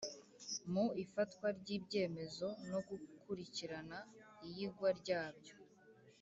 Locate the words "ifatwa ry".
1.03-1.69